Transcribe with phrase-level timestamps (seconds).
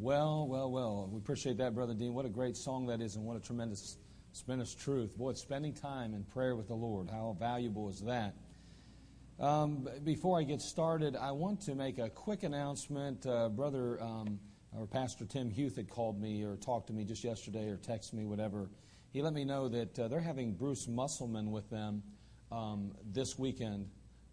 [0.00, 1.08] Well, well, well.
[1.10, 2.14] We appreciate that, Brother Dean.
[2.14, 3.96] What a great song that is, and what a tremendous,
[4.44, 5.18] tremendous truth.
[5.18, 8.36] Boy, spending time in prayer with the Lord, how valuable is that?
[9.40, 13.26] Um, before I get started, I want to make a quick announcement.
[13.26, 14.38] Uh, Brother um,
[14.72, 18.12] or Pastor Tim Huth had called me or talked to me just yesterday or texted
[18.12, 18.70] me, whatever.
[19.12, 22.04] He let me know that uh, they're having Bruce Musselman with them
[22.52, 23.88] um, this weekend.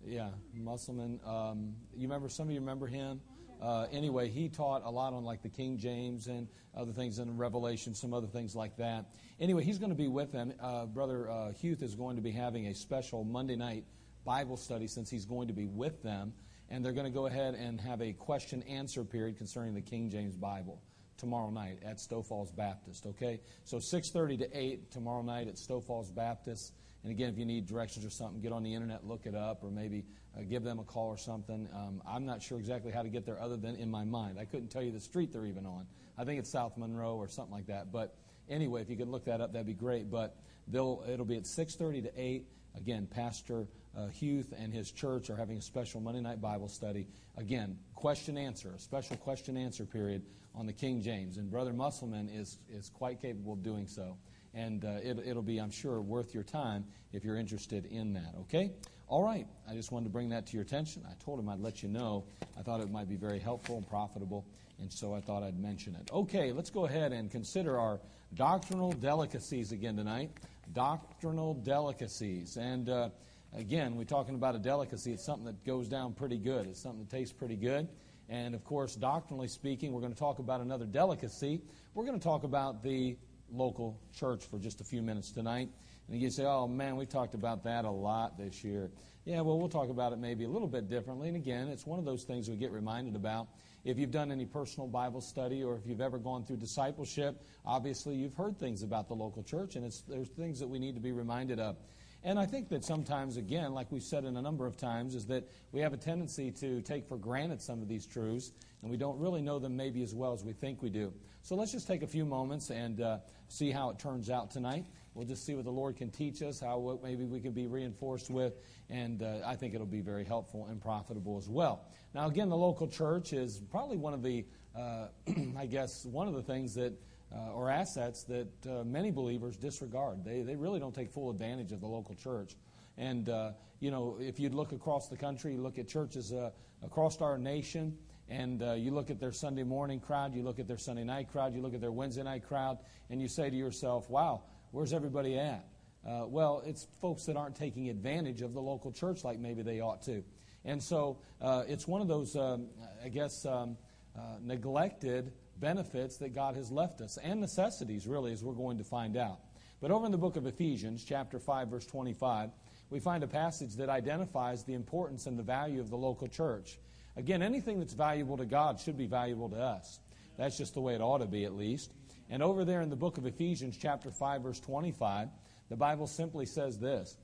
[0.06, 1.20] Yeah, Musselman.
[1.26, 2.30] Um, you remember?
[2.30, 3.20] Some of you remember him.
[3.66, 7.36] Uh, anyway, he taught a lot on like the King James and other things in
[7.36, 9.06] Revelation, some other things like that.
[9.40, 10.54] Anyway, he's going to be with them.
[10.62, 13.84] Uh, Brother uh, Huth is going to be having a special Monday night
[14.24, 16.32] Bible study since he's going to be with them,
[16.70, 20.12] and they're going to go ahead and have a question answer period concerning the King
[20.12, 20.80] James Bible
[21.18, 23.08] tomorrow night at Stowe Falls Baptist.
[23.08, 26.72] Okay, so 6:30 to 8 tomorrow night at Stowe Falls Baptist.
[27.06, 29.64] And again, if you need directions or something, get on the internet, look it up,
[29.64, 30.06] or maybe
[30.36, 31.70] uh, give them a call or something.
[31.72, 34.40] Um, I'm not sure exactly how to get there other than in my mind.
[34.40, 35.86] I couldn't tell you the street they're even on.
[36.18, 37.92] I think it's South Monroe or something like that.
[37.92, 38.16] But
[38.50, 40.10] anyway, if you could look that up, that'd be great.
[40.10, 40.36] But
[40.68, 42.48] they'll, it'll be at 6:30 to 8.
[42.76, 47.06] Again, Pastor uh, Huth and his church are having a special Monday night Bible study.
[47.38, 50.24] Again, question answer, a special question answer period
[50.56, 51.38] on the King James.
[51.38, 54.18] And Brother Musselman is, is quite capable of doing so.
[54.56, 58.34] And uh, it, it'll be, I'm sure, worth your time if you're interested in that.
[58.42, 58.72] Okay?
[59.08, 61.04] All right, I just wanted to bring that to your attention.
[61.08, 62.24] I told him I'd let you know.
[62.58, 64.46] I thought it might be very helpful and profitable,
[64.80, 66.10] and so I thought I'd mention it.
[66.12, 68.00] Okay, let's go ahead and consider our
[68.34, 70.32] doctrinal delicacies again tonight.
[70.74, 72.58] Doctrinal delicacies.
[72.58, 73.10] And uh,
[73.56, 75.14] again, we're talking about a delicacy.
[75.14, 77.88] It's something that goes down pretty good, it's something that tastes pretty good.
[78.28, 81.62] And of course, doctrinally speaking, we're going to talk about another delicacy.
[81.94, 83.18] We're going to talk about the
[83.52, 85.70] local church for just a few minutes tonight.
[86.10, 88.92] And you say, oh man, we talked about that a lot this year.
[89.26, 91.28] Yeah, well, we'll talk about it maybe a little bit differently.
[91.28, 93.48] And again, it's one of those things we get reminded about.
[93.84, 98.16] If you've done any personal Bible study or if you've ever gone through discipleship, obviously
[98.16, 101.12] you've heard things about the local church, and there's things that we need to be
[101.12, 101.78] reminded of.
[102.24, 105.28] And I think that sometimes, again, like we've said in a number of times, is
[105.28, 108.52] that we have a tendency to take for granted some of these truths,
[108.82, 111.14] and we don't really know them maybe as well as we think we do.
[111.46, 113.20] So let's just take a few moments and uh,
[113.50, 114.84] see how it turns out tonight.
[115.14, 118.32] We'll just see what the Lord can teach us, how maybe we can be reinforced
[118.32, 118.56] with,
[118.90, 121.86] and uh, I think it'll be very helpful and profitable as well.
[122.16, 124.44] Now, again, the local church is probably one of the,
[124.76, 125.10] uh,
[125.56, 126.94] I guess, one of the things that,
[127.32, 130.26] uh, or assets that uh, many believers disregard.
[130.26, 132.56] They, they really don't take full advantage of the local church.
[132.98, 136.50] And, uh, you know, if you look across the country, look at churches uh,
[136.84, 138.00] across our nation,
[138.30, 141.32] and uh, you look at their Sunday morning crowd, you look at their Sunday night
[141.32, 144.44] crowd, you look at their Wednesday night crowd, and you say to yourself, wow,
[144.76, 145.66] Where's everybody at?
[146.06, 149.80] Uh, well, it's folks that aren't taking advantage of the local church like maybe they
[149.80, 150.22] ought to.
[150.66, 152.68] And so uh, it's one of those, um,
[153.02, 153.78] I guess, um,
[154.18, 155.32] uh, neglected
[155.62, 159.40] benefits that God has left us, and necessities, really, as we're going to find out.
[159.80, 162.50] But over in the book of Ephesians, chapter 5, verse 25,
[162.90, 166.80] we find a passage that identifies the importance and the value of the local church.
[167.18, 170.00] Again, anything that's valuable to God should be valuable to us.
[170.38, 171.92] That's just the way it ought to be, at least.
[172.30, 175.30] And over there in the book of Ephesians, chapter 5, verse 25,
[175.70, 177.16] the Bible simply says this.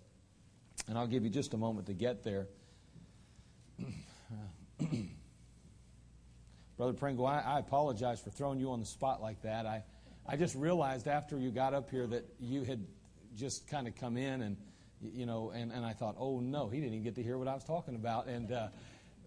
[0.88, 2.48] And I'll give you just a moment to get there.
[6.78, 9.66] Brother Pringle, I, I, apologize for throwing you on the spot like that.
[9.66, 9.84] I,
[10.26, 12.86] I just realized after you got up here that you had
[13.36, 14.58] just kind of come in and,
[15.02, 17.48] you know, and, and I thought, oh no, he didn't even get to hear what
[17.48, 18.28] I was talking about.
[18.28, 18.70] And, uh,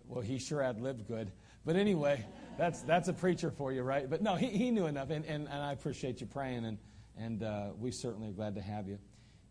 [0.08, 1.32] well, he sure had lived good.
[1.64, 2.24] But anyway,
[2.58, 4.08] that's, that's a preacher for you, right?
[4.08, 6.78] But no, he, he knew enough, and, and, and I appreciate you praying, and,
[7.18, 8.98] and uh, we certainly are glad to have you.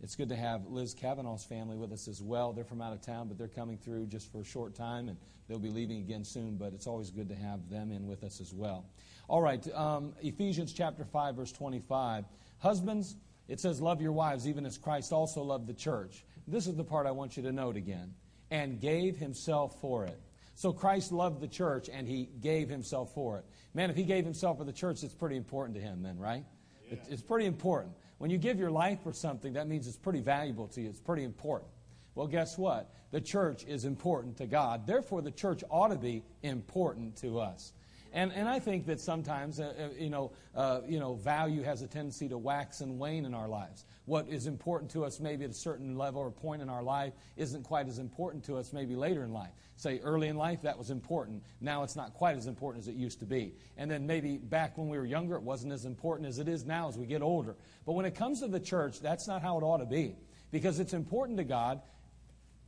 [0.01, 2.51] It's good to have Liz Kavanaugh's family with us as well.
[2.51, 5.17] They're from out of town, but they're coming through just for a short time, and
[5.47, 8.41] they'll be leaving again soon, but it's always good to have them in with us
[8.41, 8.85] as well.
[9.27, 12.25] All right, um, Ephesians chapter 5, verse 25.
[12.59, 13.15] Husbands,
[13.47, 16.25] it says, Love your wives, even as Christ also loved the church.
[16.47, 18.13] This is the part I want you to note again.
[18.51, 20.19] And gave himself for it
[20.55, 23.45] so Christ loved the church and he gave himself for it.
[23.73, 26.45] Man, if he gave himself for the church, it's pretty important to him then, right?
[26.89, 26.97] Yeah.
[27.09, 27.94] It's pretty important.
[28.19, 30.89] When you give your life for something, that means it's pretty valuable to you.
[30.89, 31.71] It's pretty important.
[32.15, 32.94] Well, guess what?
[33.11, 34.85] The church is important to God.
[34.85, 37.73] Therefore, the church ought to be important to us.
[38.13, 41.81] And, and I think that sometimes, uh, uh, you, know, uh, you know, value has
[41.81, 43.85] a tendency to wax and wane in our lives.
[44.06, 47.13] What is important to us maybe at a certain level or point in our life
[47.38, 49.49] isn't quite as important to us maybe later in life.
[49.75, 51.43] Say early in life, that was important.
[51.59, 53.55] Now it's not quite as important as it used to be.
[53.75, 56.65] And then maybe back when we were younger, it wasn't as important as it is
[56.65, 57.55] now as we get older.
[57.85, 60.15] But when it comes to the church, that's not how it ought to be.
[60.51, 61.81] Because it's important to God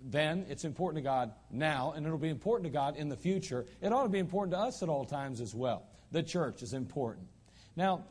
[0.02, 3.66] then, it's important to God now, and it'll be important to God in the future.
[3.82, 5.88] It ought to be important to us at all times as well.
[6.12, 7.28] the church is important.
[7.76, 8.06] Now,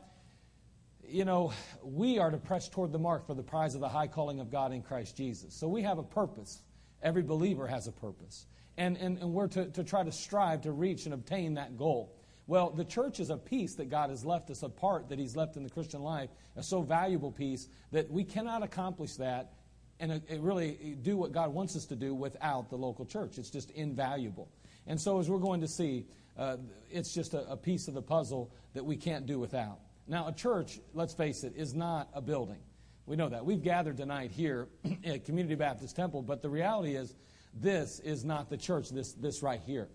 [1.07, 4.07] you know, we are to press toward the mark for the prize of the high
[4.07, 5.55] calling of God in Christ Jesus.
[5.55, 6.61] So we have a purpose.
[7.01, 8.45] Every believer has a purpose.
[8.77, 12.15] And, and, and we're to, to try to strive to reach and obtain that goal.
[12.47, 15.35] Well, the church is a piece that God has left us, a part that He's
[15.35, 19.53] left in the Christian life, a so valuable piece that we cannot accomplish that
[19.99, 23.37] and uh, really do what God wants us to do without the local church.
[23.37, 24.49] It's just invaluable.
[24.87, 26.05] And so, as we're going to see,
[26.37, 26.57] uh,
[26.91, 29.79] it's just a, a piece of the puzzle that we can't do without.
[30.07, 32.59] Now, a church, let's face it, is not a building.
[33.07, 33.45] We know that.
[33.45, 34.67] We've gathered tonight here
[35.05, 37.15] at Community Baptist Temple, but the reality is
[37.55, 39.87] this is not the church, this, this right here.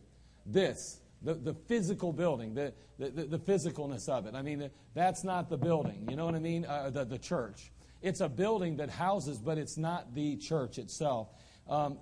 [0.47, 4.35] This, the, the physical building, the, the, the physicalness of it.
[4.35, 6.07] I mean, that's not the building.
[6.09, 6.65] You know what I mean?
[6.65, 7.71] Uh, the, the church.
[8.03, 11.29] It's a building that houses, but it's not the church itself.
[11.69, 11.99] Um,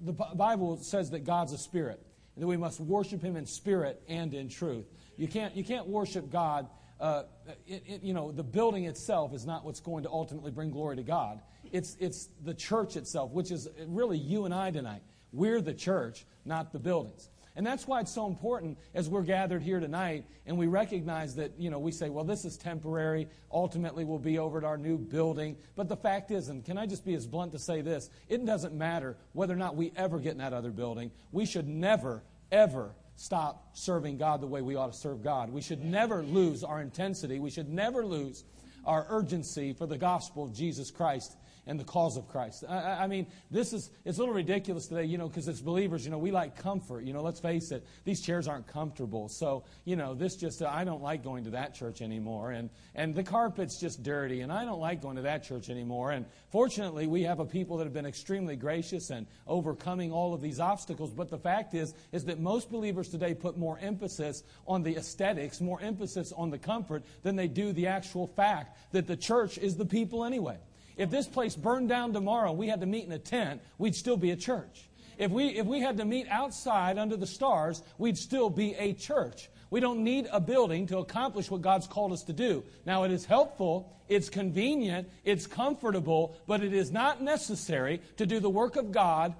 [0.00, 2.00] the Bible says that God's a spirit,
[2.36, 4.86] and that we must worship Him in spirit and in truth.
[5.16, 6.68] You can't, you can't worship God
[7.00, 7.22] uh,
[7.66, 10.96] it, it, you know, the building itself is not what's going to ultimately bring glory
[10.96, 11.40] to God.
[11.72, 15.02] It's, it's the church itself, which is really you and I tonight.
[15.32, 17.28] We're the church, not the buildings.
[17.56, 21.52] And that's why it's so important as we're gathered here tonight and we recognize that,
[21.58, 23.28] you know, we say, well, this is temporary.
[23.52, 25.56] Ultimately, we'll be over at our new building.
[25.76, 28.08] But the fact is, and can I just be as blunt to say this?
[28.28, 31.10] It doesn't matter whether or not we ever get in that other building.
[31.32, 32.22] We should never,
[32.52, 35.50] ever stop serving God the way we ought to serve God.
[35.50, 37.40] We should never lose our intensity.
[37.40, 38.44] We should never lose
[38.86, 41.36] our urgency for the gospel of Jesus Christ
[41.70, 42.64] and the cause of Christ.
[42.68, 46.04] I, I, mean, this is, it's a little ridiculous today, you know, because as believers,
[46.04, 47.04] you know, we like comfort.
[47.04, 49.28] You know, let's face it, these chairs aren't comfortable.
[49.28, 52.50] So, you know, this just, uh, I don't like going to that church anymore.
[52.50, 56.10] And, and the carpet's just dirty, and I don't like going to that church anymore.
[56.10, 60.40] And fortunately, we have a people that have been extremely gracious and overcoming all of
[60.40, 61.12] these obstacles.
[61.12, 65.60] But the fact is, is that most believers today put more emphasis on the aesthetics,
[65.60, 69.76] more emphasis on the comfort than they do the actual fact that the church is
[69.76, 70.58] the people anyway.
[71.00, 74.18] If this place burned down tomorrow we had to meet in a tent, we'd still
[74.18, 74.86] be a church.
[75.16, 78.92] If we, if we had to meet outside under the stars, we'd still be a
[78.92, 79.48] church.
[79.70, 82.64] We don't need a building to accomplish what God's called us to do.
[82.84, 88.38] Now, it is helpful, it's convenient, it's comfortable, but it is not necessary to do
[88.38, 89.34] the work of God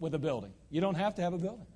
[0.00, 0.52] with a building.
[0.68, 1.66] You don't have to have a building.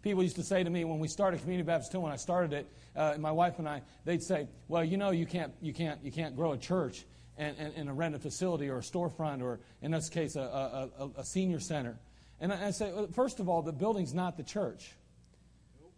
[0.00, 2.54] People used to say to me when we started Community Baptist Hill, when I started
[2.54, 6.02] it, uh, my wife and I, they'd say, "Well, you know, you can't, you can't,
[6.02, 7.04] you can't grow a church
[7.40, 11.24] in, in a rented facility or a storefront or, in this case, a, a, a
[11.24, 11.98] senior center.
[12.40, 14.92] And I, I say, first of all, the building's not the church.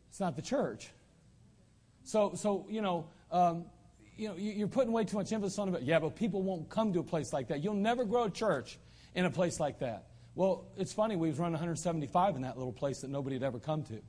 [0.09, 0.89] It's not the church.
[2.05, 3.65] So, so you know, um,
[4.17, 5.83] you know, you're putting way too much emphasis on it.
[5.83, 7.63] Yeah, but people won't come to a place like that.
[7.63, 8.79] You'll never grow a church
[9.15, 10.07] in a place like that.
[10.35, 11.17] Well, it's funny.
[11.17, 14.01] We've run 175 in that little place that nobody had ever come to.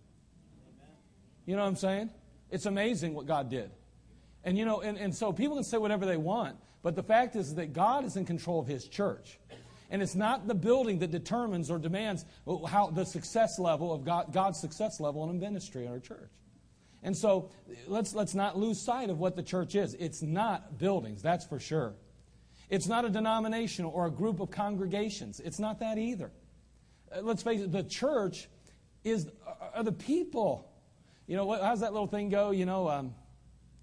[1.45, 2.09] You know what I'm saying?
[2.51, 3.71] It's amazing what God did.
[4.43, 7.35] And you know, and, and so people can say whatever they want, but the fact
[7.35, 9.39] is that God is in control of His church.
[9.89, 12.25] And it's not the building that determines or demands
[12.67, 16.29] how the success level of God, God's success level in a ministry or a church.
[17.03, 17.51] And so
[17.87, 19.93] let's, let's not lose sight of what the church is.
[19.95, 21.93] It's not buildings, that's for sure.
[22.69, 25.39] It's not a denomination or a group of congregations.
[25.39, 26.31] It's not that either.
[27.15, 28.47] Uh, let's face it, the church
[29.03, 29.29] is
[29.75, 30.71] are the people.
[31.27, 32.51] You know, how's that little thing go?
[32.51, 33.13] You know, um,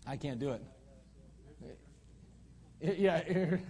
[0.07, 0.63] I can't do it.
[2.97, 3.61] Yeah, here,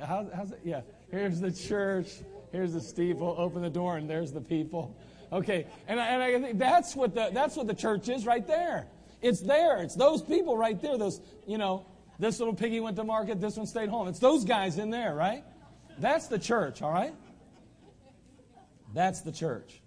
[0.00, 0.60] how, how's it?
[0.64, 2.08] Yeah, here's the church.
[2.52, 3.34] Here's the steeple.
[3.38, 4.96] Open the door, and there's the people.
[5.32, 8.46] Okay, and I, and I think that's what the that's what the church is right
[8.46, 8.86] there.
[9.20, 9.82] It's there.
[9.82, 10.96] It's those people right there.
[10.96, 11.86] Those you know,
[12.18, 13.40] this little piggy went to market.
[13.40, 14.08] This one stayed home.
[14.08, 15.44] It's those guys in there, right?
[15.98, 16.82] That's the church.
[16.82, 17.14] All right.
[18.94, 19.82] That's the church.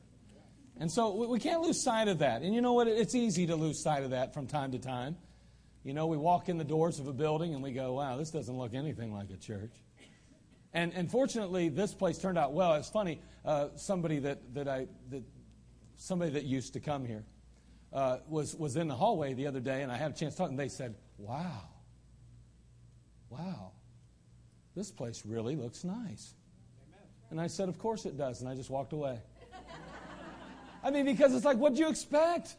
[0.80, 2.42] And so we can't lose sight of that.
[2.42, 2.88] And you know what?
[2.88, 5.18] It's easy to lose sight of that from time to time.
[5.84, 8.32] You know, we walk in the doors of a building and we go, wow, this
[8.32, 9.72] doesn't look anything like a church.
[10.74, 12.76] And, and fortunately, this place turned out well.
[12.76, 15.24] It's funny, uh, somebody that, that I, that,
[15.96, 17.24] somebody that used to come here
[17.92, 20.40] uh, was, was in the hallway the other day and I had a chance to
[20.40, 21.64] talk and they said, wow,
[23.30, 23.72] wow,
[24.76, 26.34] this place really looks nice.
[27.32, 28.42] And I said, of course it does.
[28.42, 29.20] And I just walked away.
[30.84, 32.56] I mean, because it's like, what do you expect?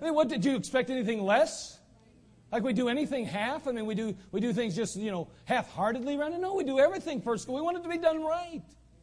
[0.00, 1.78] I mean, what did you expect anything less?
[2.54, 3.66] Like we do anything half?
[3.66, 6.40] I mean, we do, we do things just, you know, half-heartedly around it?
[6.40, 7.48] No, we do everything first.
[7.48, 8.62] We want it to be done right.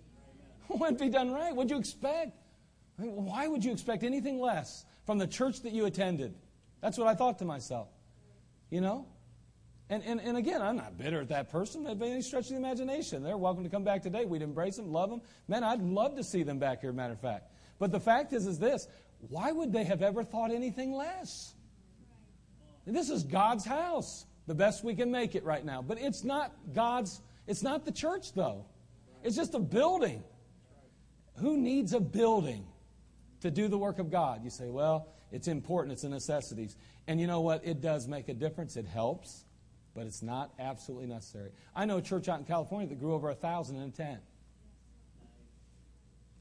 [0.70, 1.54] We want it to be done right.
[1.54, 2.32] What'd you expect?
[2.98, 6.34] I mean, why would you expect anything less from the church that you attended?
[6.80, 7.90] That's what I thought to myself.
[8.70, 9.06] You know?
[9.90, 12.56] And, and, and again, I'm not bitter at that person by any stretch of the
[12.56, 13.22] imagination.
[13.22, 14.24] They're welcome to come back today.
[14.24, 15.22] We'd embrace them, love them.
[15.50, 17.52] Man, I'd love to see them back here, matter of fact.
[17.80, 18.88] But the fact is, is this
[19.28, 21.54] why would they have ever thought anything less?
[22.94, 25.82] This is God's house, the best we can make it right now.
[25.82, 28.66] But it's not God's, it's not the church, though.
[29.24, 30.24] It's just a building.
[31.38, 32.66] Who needs a building
[33.42, 34.44] to do the work of God?
[34.44, 36.70] You say, well, it's important, it's a necessity.
[37.08, 37.66] And you know what?
[37.66, 39.46] It does make a difference, it helps,
[39.96, 41.52] but it's not absolutely necessary.
[41.76, 44.22] I know a church out in California that grew over a thousand in a tent.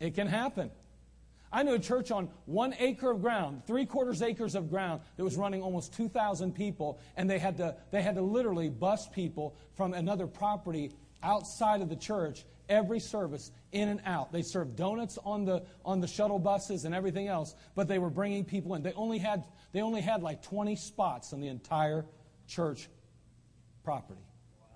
[0.01, 0.71] It can happen.
[1.53, 5.25] I knew a church on one acre of ground, three quarters acres of ground, that
[5.25, 9.57] was running almost 2,000 people, and they had, to, they had to literally bus people
[9.77, 10.93] from another property
[11.23, 14.33] outside of the church every service in and out.
[14.33, 18.11] They served donuts on the, on the shuttle buses and everything else, but they were
[18.11, 18.83] bringing people in.
[18.83, 22.07] They only had, they only had like 20 spots on the entire
[22.47, 22.89] church
[23.83, 24.21] property.
[24.61, 24.67] Wow.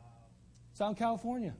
[0.74, 1.54] South California.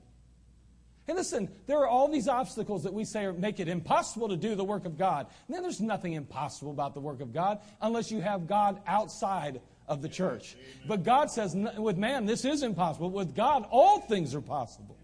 [1.07, 4.55] Hey, listen, there are all these obstacles that we say make it impossible to do
[4.55, 5.27] the work of God.
[5.47, 9.61] And then there's nothing impossible about the work of God unless you have God outside
[9.87, 10.55] of the church.
[10.87, 13.11] But God says, with man, this is impossible.
[13.11, 14.97] With God, all things are possible.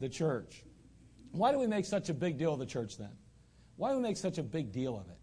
[0.00, 0.64] The church.
[1.30, 3.12] Why do we make such a big deal of the church then?
[3.76, 5.18] Why do we make such a big deal of it?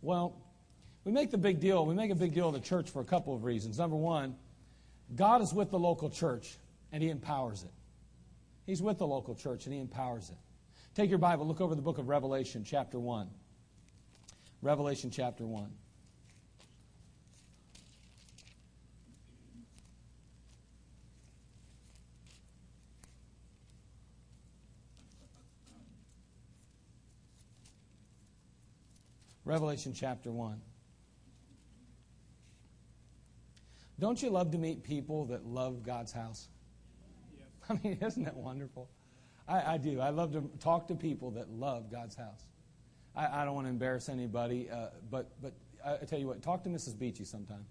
[0.00, 0.40] Well,
[1.04, 3.04] we make the big deal, we make a big deal of the church for a
[3.04, 3.78] couple of reasons.
[3.78, 4.36] Number one,
[5.14, 6.56] God is with the local church
[6.90, 7.70] and He empowers it.
[8.66, 10.38] He's with the local church and he empowers it.
[10.94, 13.28] Take your Bible, look over the book of Revelation, chapter 1.
[14.62, 15.70] Revelation, chapter 1.
[29.44, 30.58] Revelation chapter 1.
[33.98, 36.48] Don't you love to meet people that love God's house?
[37.70, 38.88] I mean, isn't that wonderful?
[39.46, 40.00] I, I, do.
[40.00, 42.42] I love to talk to people that love God's house.
[43.14, 45.52] I, I don't want to embarrass anybody, uh, but, but
[45.84, 46.98] I, I, tell you what, talk to Mrs.
[46.98, 47.64] Beachy sometime.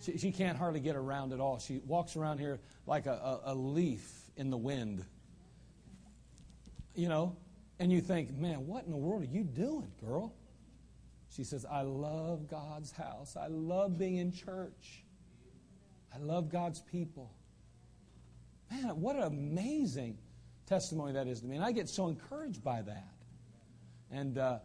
[0.00, 1.58] She, she can't hardly get around at all.
[1.58, 3.12] She walks around here like a,
[3.44, 5.04] a, a leaf in the wind.
[6.94, 7.36] You know?
[7.78, 10.34] And you think, man, what in the world are you doing, girl?
[11.34, 13.36] She says, I love God's house.
[13.36, 15.04] I love being in church.
[16.14, 17.32] I love God's people.
[18.70, 20.18] Man, what an amazing
[20.66, 21.56] testimony that is to me.
[21.56, 23.12] And I get so encouraged by that.
[24.10, 24.58] And uh,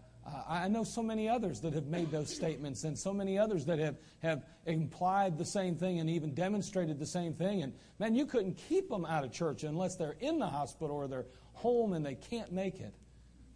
[0.48, 3.80] I know so many others that have made those statements, and so many others that
[3.80, 7.64] have, have implied the same thing and even demonstrated the same thing.
[7.64, 11.08] And man, you couldn't keep them out of church unless they're in the hospital or
[11.08, 12.94] they're home and they can't make it.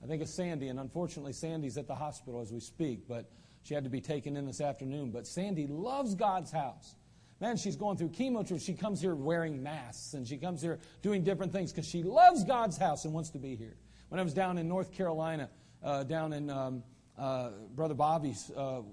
[0.04, 3.32] I think of Sandy, and unfortunately, Sandy's at the hospital as we speak, but
[3.62, 5.12] she had to be taken in this afternoon.
[5.12, 6.96] But Sandy loves God's house.
[7.44, 8.66] Man, she's going through chemo.
[8.66, 12.46] She comes here wearing masks and she comes here doing different things because she loves
[12.46, 13.76] God's house and wants to be here.
[14.08, 15.50] When I was down in North Carolina,
[15.84, 16.84] uh, down in um,
[17.18, 18.84] uh, Brother Bobby's, uh, uh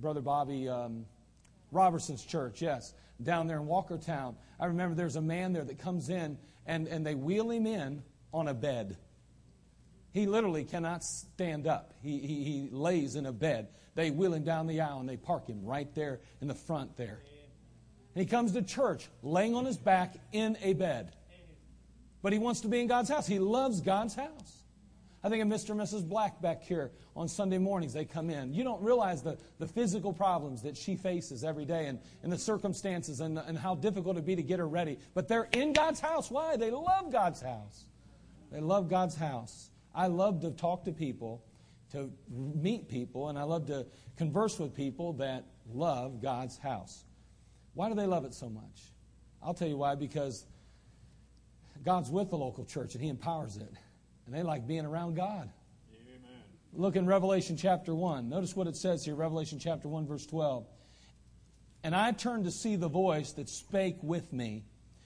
[0.00, 1.06] Brother Bobby um,
[1.70, 6.08] Robertson's church, yes, down there in Walkertown, I remember there's a man there that comes
[6.08, 8.02] in and, and they wheel him in
[8.34, 8.96] on a bed.
[10.10, 11.94] He literally cannot stand up.
[12.02, 13.68] He, he, he lays in a bed.
[13.94, 16.96] They wheel him down the aisle and they park him right there in the front
[16.96, 17.22] there.
[18.16, 21.12] And he comes to church laying on his back in a bed.
[22.22, 23.26] But he wants to be in God's house.
[23.26, 24.62] He loves God's house.
[25.22, 25.70] I think of Mr.
[25.70, 26.08] and Mrs.
[26.08, 27.92] Black back here on Sunday mornings.
[27.92, 28.54] They come in.
[28.54, 32.38] You don't realize the, the physical problems that she faces every day and, and the
[32.38, 34.98] circumstances and, and how difficult it'd be to get her ready.
[35.12, 36.30] But they're in God's house.
[36.30, 36.56] Why?
[36.56, 37.84] They love God's house.
[38.50, 39.68] They love God's house.
[39.94, 41.44] I love to talk to people,
[41.92, 43.84] to meet people, and I love to
[44.16, 47.04] converse with people that love God's house.
[47.76, 48.90] Why do they love it so much?
[49.42, 50.46] I'll tell you why because
[51.84, 53.70] God's with the local church and He empowers it.
[54.24, 55.50] And they like being around God.
[55.92, 56.42] Amen.
[56.72, 58.30] Look in Revelation chapter 1.
[58.30, 60.66] Notice what it says here Revelation chapter 1, verse 12.
[61.84, 64.64] And I turned to see the voice that spake with me.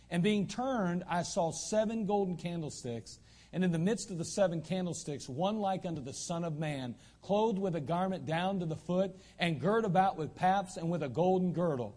[0.09, 3.19] And being turned, I saw seven golden candlesticks.
[3.53, 6.95] And in the midst of the seven candlesticks, one like unto the Son of Man,
[7.21, 9.11] clothed with a garment down to the foot,
[9.41, 11.97] and girt about with paps, and with a golden girdle.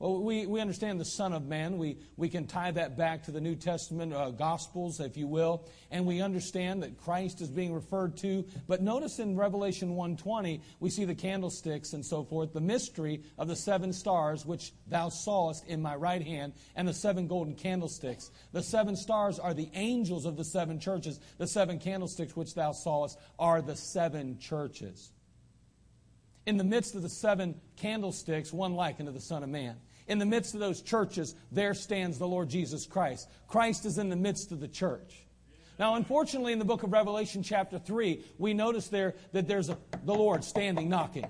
[0.00, 1.78] Well, we, we understand the Son of Man.
[1.78, 5.68] We, we can tie that back to the New Testament uh, Gospels, if you will,
[5.90, 8.44] and we understand that Christ is being referred to.
[8.66, 13.46] But notice in Revelation 1.20, we see the candlesticks and so forth, the mystery of
[13.46, 18.32] the seven stars, which thou sawest in my right hand, and the seven golden candlesticks.
[18.52, 21.20] The seven stars are the angels of the seven churches.
[21.38, 25.12] The seven candlesticks, which thou sawest, are the seven churches
[26.46, 29.76] in the midst of the seven candlesticks, one like unto the Son of Man.
[30.06, 33.28] In the midst of those churches, there stands the Lord Jesus Christ.
[33.48, 35.24] Christ is in the midst of the church.
[35.78, 39.78] Now, unfortunately, in the book of Revelation, chapter 3, we notice there that there's a,
[40.04, 41.26] the Lord standing knocking.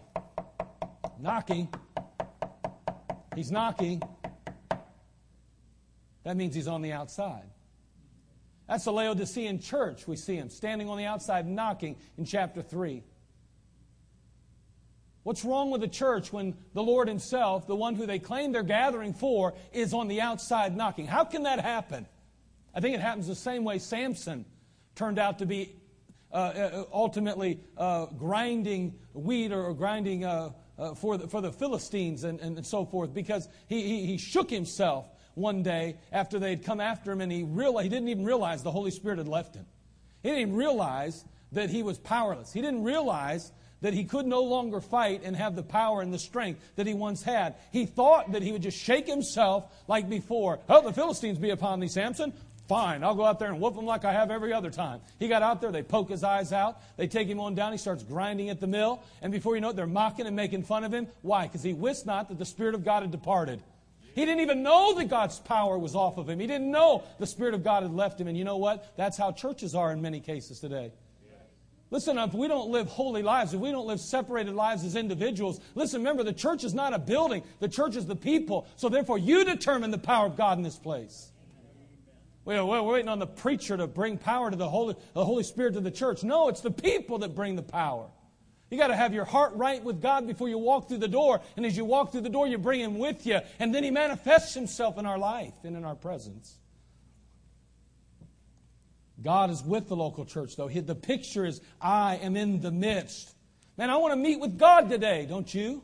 [1.18, 1.68] Knocking.
[3.34, 4.02] He's knocking.
[6.24, 7.44] That means he's on the outside.
[8.68, 10.08] That's the Laodicean church.
[10.08, 13.02] We see him standing on the outside knocking in chapter 3.
[15.24, 18.62] What's wrong with the church when the Lord Himself, the one who they claim they're
[18.62, 21.06] gathering for, is on the outside knocking?
[21.06, 22.06] How can that happen?
[22.74, 24.44] I think it happens the same way Samson
[24.94, 25.74] turned out to be
[26.30, 32.24] uh, uh ultimately uh, grinding wheat or grinding uh, uh, for, the, for the Philistines
[32.24, 36.64] and, and so forth because he, he, he shook himself one day after they had
[36.64, 39.66] come after him and he, he didn't even realize the Holy Spirit had left him.
[40.22, 42.52] He didn't even realize that he was powerless.
[42.52, 43.52] He didn't realize
[43.84, 46.94] that he could no longer fight and have the power and the strength that he
[46.94, 47.54] once had.
[47.70, 50.58] He thought that he would just shake himself like before.
[50.70, 52.32] Oh, the Philistines be upon thee, Samson.
[52.66, 55.00] Fine, I'll go out there and whoop him like I have every other time.
[55.18, 57.78] He got out there, they poke his eyes out, they take him on down, he
[57.78, 60.82] starts grinding at the mill, and before you know it, they're mocking and making fun
[60.82, 61.06] of him.
[61.20, 61.46] Why?
[61.46, 63.60] Because he wist not that the Spirit of God had departed.
[64.14, 66.40] He didn't even know that God's power was off of him.
[66.40, 68.28] He didn't know the Spirit of God had left him.
[68.28, 68.96] And you know what?
[68.96, 70.92] That's how churches are in many cases today.
[71.94, 75.60] Listen, if we don't live holy lives, if we don't live separated lives as individuals,
[75.76, 78.66] listen, remember, the church is not a building, the church is the people.
[78.74, 81.30] So therefore, you determine the power of God in this place.
[82.44, 85.74] We're, we're waiting on the preacher to bring power to the Holy, the Holy Spirit
[85.74, 86.24] to the church.
[86.24, 88.08] No, it's the people that bring the power.
[88.72, 91.42] You got to have your heart right with God before you walk through the door.
[91.56, 93.38] And as you walk through the door, you bring Him with you.
[93.60, 96.58] And then He manifests Himself in our life and in our presence.
[99.22, 100.68] God is with the local church, though.
[100.68, 103.34] The picture is, I am in the midst.
[103.76, 105.82] Man, I want to meet with God today, don't you?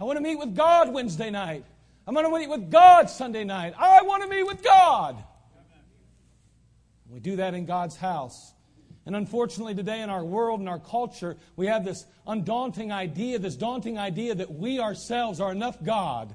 [0.00, 1.64] I want to meet with God Wednesday night.
[2.06, 3.74] I'm going to meet with God Sunday night.
[3.78, 5.22] I want to meet with God.
[7.08, 8.52] We do that in God's house.
[9.06, 13.56] And unfortunately, today in our world and our culture, we have this undaunting idea, this
[13.56, 16.34] daunting idea that we ourselves are enough God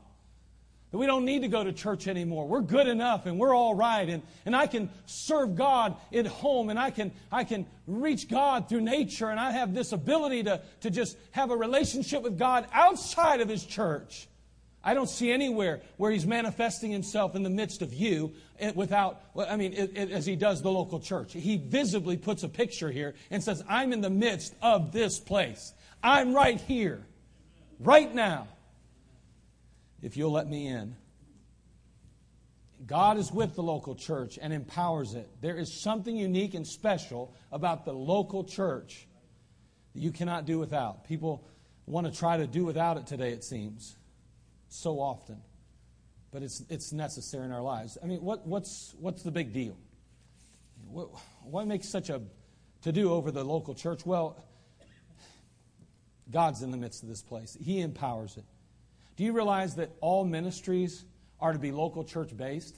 [0.92, 2.48] that we don't need to go to church anymore.
[2.48, 4.08] We're good enough and we're all right.
[4.08, 8.68] And, and I can serve God at home and I can, I can reach God
[8.68, 12.68] through nature and I have this ability to, to just have a relationship with God
[12.74, 14.28] outside of His church.
[14.84, 19.22] I don't see anywhere where He's manifesting Himself in the midst of you eh, without,
[19.38, 21.32] I mean, it, it, as He does the local church.
[21.32, 25.74] He visibly puts a picture here and says, I'm in the midst of this place.
[26.04, 27.06] I'm right here,
[27.80, 28.48] right now
[30.02, 30.96] if you'll let me in.
[32.86, 35.30] God is with the local church and empowers it.
[35.42, 39.08] There is something unique and special about the local church
[39.94, 41.08] that you cannot do without.
[41.08, 41.48] People
[41.86, 43.96] want to try to do without it today, it seems,
[44.70, 45.38] so often.
[46.32, 47.98] But it's, it's necessary in our lives.
[48.02, 49.78] I mean, what, what's, what's the big deal?
[50.88, 51.10] What,
[51.44, 52.22] what makes such a
[52.82, 54.06] to do over the local church?
[54.06, 54.44] Well,
[56.32, 58.46] God's in the midst of this place, He empowers it.
[59.22, 61.06] Do you realize that all ministries
[61.40, 62.76] are to be local church based?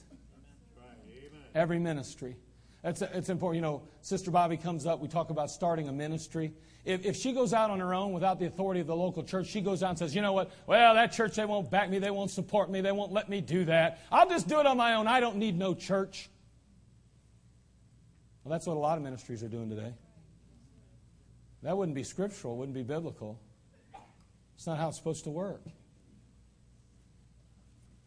[1.54, 2.36] Every ministry.
[2.84, 3.56] It's, it's important.
[3.56, 6.52] You know, Sister Bobby comes up, we talk about starting a ministry.
[6.84, 9.46] If, if she goes out on her own without the authority of the local church,
[9.46, 10.50] she goes out and says, you know what?
[10.66, 11.98] Well, that church, they won't back me.
[11.98, 12.82] They won't support me.
[12.82, 14.00] They won't let me do that.
[14.12, 15.06] I'll just do it on my own.
[15.06, 16.28] I don't need no church.
[18.42, 19.94] Well, that's what a lot of ministries are doing today.
[21.62, 23.40] That wouldn't be scriptural, wouldn't be biblical.
[24.56, 25.62] It's not how it's supposed to work.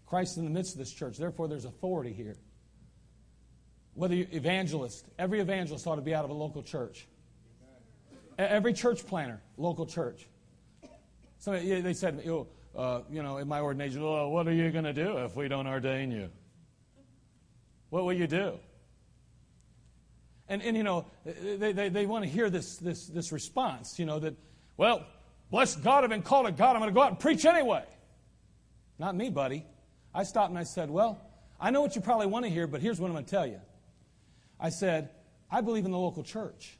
[0.08, 1.18] Christ in the midst of this church.
[1.18, 2.38] Therefore, there's authority here.
[3.94, 7.08] Whether you evangelist, every evangelist ought to be out of a local church.
[8.38, 10.28] Every church planner, local church.
[11.40, 12.48] So they said, you know,
[12.80, 15.48] uh, you know in my ordination, oh, what are you going to do if we
[15.48, 16.30] don't ordain you?
[17.90, 18.60] What will you do?
[20.50, 24.06] And, and you know, they, they, they want to hear this, this, this response, you
[24.06, 24.36] know, that,
[24.78, 25.06] well,
[25.52, 27.84] bless God, I've been called to God, I'm going to go out and preach anyway.
[29.00, 29.66] Not me, buddy.
[30.18, 31.22] I stopped and I said, Well,
[31.60, 33.46] I know what you probably want to hear, but here's what I'm going to tell
[33.46, 33.62] you.
[34.60, 35.12] I said,
[35.52, 36.76] I believe in the local church.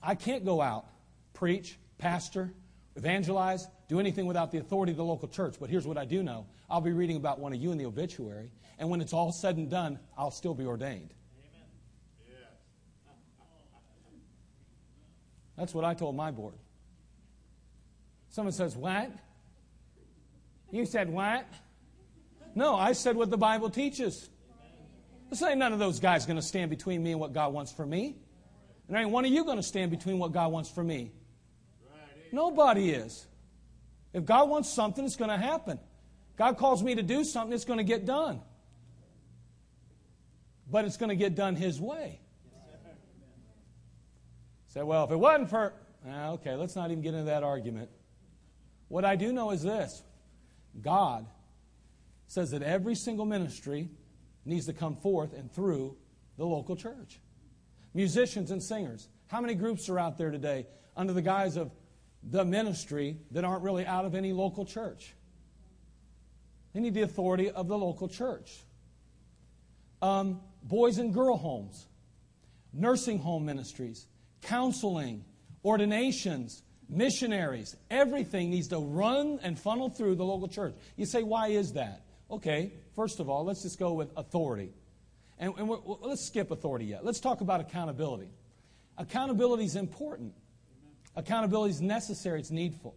[0.00, 0.86] I can't go out,
[1.32, 2.52] preach, pastor,
[2.94, 5.56] evangelize, do anything without the authority of the local church.
[5.58, 7.86] But here's what I do know I'll be reading about one of you in the
[7.86, 11.12] obituary, and when it's all said and done, I'll still be ordained.
[12.28, 12.36] Amen.
[15.56, 16.54] That's what I told my board.
[18.28, 19.10] Someone says, What?
[20.70, 21.46] You said what?
[22.54, 24.28] No, I said what the Bible teaches.
[25.30, 27.72] This ain't none of those guys going to stand between me and what God wants
[27.72, 28.16] for me.
[28.88, 31.12] And ain't one of you going to stand between what God wants for me.
[32.30, 33.26] Nobody is.
[34.12, 35.78] If God wants something, it's going to happen.
[36.36, 38.40] God calls me to do something, it's going to get done.
[40.70, 42.20] But it's going to get done His way.
[44.68, 45.74] Say, well, if it wasn't for.
[46.08, 47.90] Ah, okay, let's not even get into that argument.
[48.88, 50.02] What I do know is this
[50.80, 51.26] God
[52.32, 53.90] says that every single ministry
[54.46, 55.94] needs to come forth and through
[56.38, 57.20] the local church.
[57.92, 59.06] Musicians and singers.
[59.26, 60.66] How many groups are out there today
[60.96, 61.70] under the guise of
[62.22, 65.14] the ministry that aren't really out of any local church?
[66.72, 68.50] They need the authority of the local church.
[70.00, 71.86] Um, boys and girl homes,
[72.72, 74.06] nursing home ministries,
[74.40, 75.22] counseling,
[75.66, 80.72] ordinations, missionaries, everything needs to run and funnel through the local church.
[80.96, 82.00] You say, why is that?
[82.32, 84.72] Okay, first of all, let's just go with authority.
[85.38, 87.04] And, and let's skip authority yet.
[87.04, 88.30] Let's talk about accountability.
[88.96, 90.32] Accountability is important.
[91.14, 92.96] Accountability is necessary, it's needful.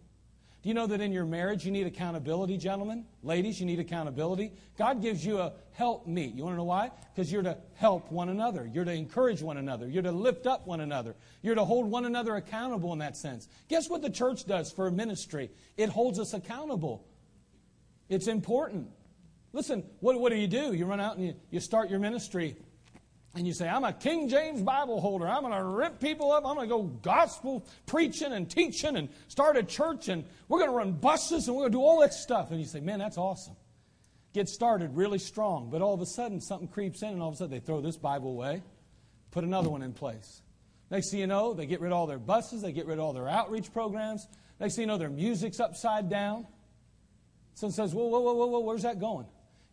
[0.62, 3.04] Do you know that in your marriage you need accountability, gentlemen?
[3.22, 4.52] Ladies, you need accountability.
[4.78, 6.34] God gives you a help meet.
[6.34, 6.90] You want to know why?
[7.14, 8.68] Because you're to help one another.
[8.72, 9.86] You're to encourage one another.
[9.86, 11.14] You're to lift up one another.
[11.42, 13.48] You're to hold one another accountable in that sense.
[13.68, 15.50] Guess what the church does for ministry?
[15.76, 17.06] It holds us accountable.
[18.08, 18.88] It's important.
[19.56, 20.74] Listen, what, what do you do?
[20.74, 22.56] You run out and you, you start your ministry
[23.34, 25.26] and you say, I'm a King James Bible holder.
[25.26, 26.44] I'm going to rip people up.
[26.44, 30.70] I'm going to go gospel preaching and teaching and start a church and we're going
[30.70, 32.50] to run buses and we're going to do all that stuff.
[32.50, 33.56] And you say, man, that's awesome.
[34.34, 35.70] Get started really strong.
[35.70, 37.80] But all of a sudden, something creeps in and all of a sudden they throw
[37.80, 38.62] this Bible away,
[39.30, 40.42] put another one in place.
[40.90, 43.04] Next thing you know, they get rid of all their buses, they get rid of
[43.06, 44.28] all their outreach programs.
[44.60, 46.46] Next thing you know, their music's upside down.
[47.54, 49.24] Someone says, whoa, whoa, whoa, whoa, whoa, where's that going?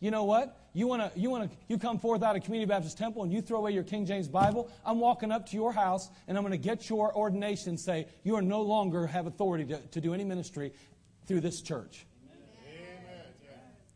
[0.03, 0.57] You know what?
[0.73, 3.31] You want to you want to you come forth out of Community Baptist Temple and
[3.31, 4.69] you throw away your King James Bible.
[4.85, 8.07] I'm walking up to your house and I'm going to get your ordination and say
[8.21, 10.73] you are no longer have authority to, to do any ministry
[11.25, 12.05] through this church.
[12.29, 13.21] Amen.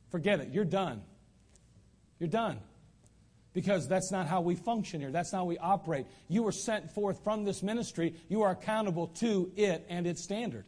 [0.10, 0.54] Forget it.
[0.54, 1.02] You're done.
[2.20, 2.60] You're done.
[3.52, 5.12] Because that's not how we function here.
[5.12, 6.06] That's not how we operate.
[6.30, 8.16] You were sent forth from this ministry.
[8.30, 10.64] You are accountable to it and its standard.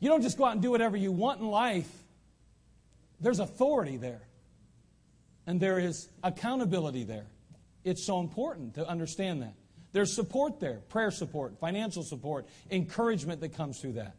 [0.00, 1.90] You don't just go out and do whatever you want in life
[3.20, 4.22] there's authority there,
[5.46, 7.26] and there is accountability there.
[7.84, 9.54] It's so important to understand that.
[9.92, 14.14] There's support there prayer support, financial support, encouragement that comes through that.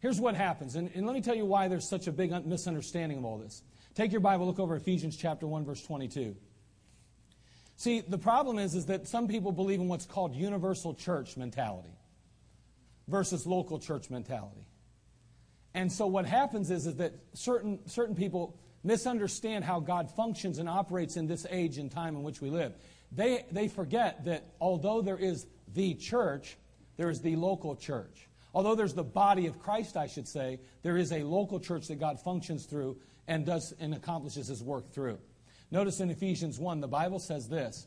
[0.00, 3.18] Here's what happens, and, and let me tell you why there's such a big misunderstanding
[3.18, 3.62] of all this.
[3.94, 6.34] Take your Bible, look over Ephesians chapter 1, verse 22.
[7.76, 11.96] See, the problem is, is that some people believe in what's called universal church mentality
[13.06, 14.66] versus local church mentality.
[15.74, 20.68] And so what happens is, is that certain, certain people misunderstand how God functions and
[20.68, 22.74] operates in this age and time in which we live.
[23.10, 26.56] They, they forget that although there is the church,
[26.96, 28.28] there is the local church.
[28.54, 31.98] Although there's the body of Christ, I should say, there is a local church that
[32.00, 35.18] God functions through and does and accomplishes his work through.
[35.70, 37.86] Notice in Ephesians 1, the Bible says this.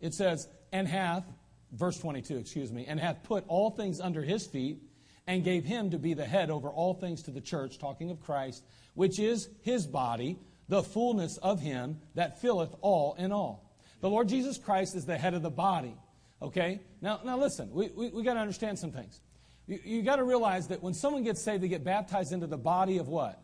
[0.00, 1.24] It says, and hath,
[1.70, 4.82] verse 22, excuse me, and hath put all things under his feet
[5.30, 8.20] and gave him to be the head over all things to the church, talking of
[8.20, 8.64] Christ,
[8.94, 10.36] which is his body,
[10.68, 13.72] the fullness of him that filleth all in all.
[14.00, 15.94] The Lord Jesus Christ is the head of the body.
[16.42, 16.80] Okay?
[17.00, 19.20] Now, now listen, we, we, we got to understand some things.
[19.68, 22.58] You, you got to realize that when someone gets saved, they get baptized into the
[22.58, 23.40] body of what?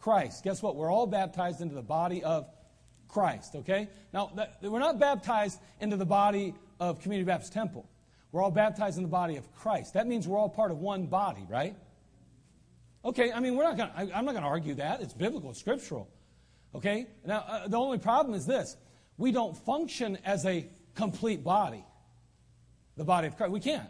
[0.00, 0.44] Christ.
[0.44, 0.76] Guess what?
[0.76, 2.50] We're all baptized into the body of
[3.08, 3.88] Christ, okay?
[4.12, 7.88] Now, that, we're not baptized into the body of Community Baptist Temple.
[8.32, 9.94] We're all baptized in the body of Christ.
[9.94, 11.74] That means we're all part of one body, right?
[13.04, 15.00] Okay, I mean, we're not gonna, I'm not going to argue that.
[15.00, 16.10] It's biblical, it's scriptural.
[16.74, 17.06] Okay?
[17.24, 18.76] Now, uh, the only problem is this
[19.16, 21.84] we don't function as a complete body,
[22.96, 23.52] the body of Christ.
[23.52, 23.88] We can't.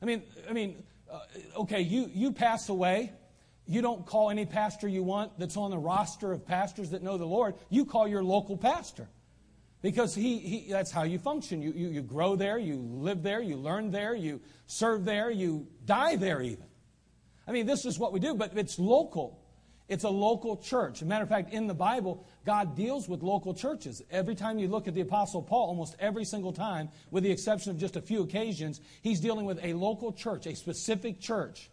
[0.00, 1.20] I mean, I mean, uh,
[1.56, 3.12] okay, you, you pass away.
[3.66, 7.18] You don't call any pastor you want that's on the roster of pastors that know
[7.18, 7.54] the Lord.
[7.68, 9.08] You call your local pastor.
[9.82, 11.62] Because he, he, that's how you function.
[11.62, 15.66] You, you, you grow there, you live there, you learn there, you serve there, you
[15.86, 16.66] die there even.
[17.46, 19.40] I mean, this is what we do, but it's local.
[19.88, 21.02] It's a local church.
[21.02, 24.02] Matter of fact, in the Bible, God deals with local churches.
[24.10, 27.72] Every time you look at the Apostle Paul, almost every single time, with the exception
[27.72, 31.70] of just a few occasions, he's dealing with a local church, a specific church.